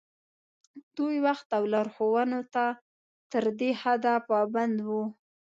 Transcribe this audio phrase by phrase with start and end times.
[0.97, 2.65] دوی وخت او لارښوونو ته
[3.31, 5.03] تر دې حده پابند وو.